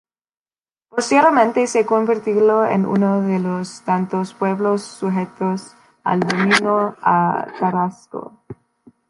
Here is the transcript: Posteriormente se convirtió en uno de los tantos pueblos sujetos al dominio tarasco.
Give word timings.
Posteriormente 0.89 1.67
se 1.67 1.85
convirtió 1.85 2.65
en 2.65 2.87
uno 2.87 3.21
de 3.21 3.37
los 3.37 3.81
tantos 3.83 4.33
pueblos 4.33 4.81
sujetos 4.81 5.75
al 6.03 6.21
dominio 6.21 6.95
tarasco. 7.03 8.43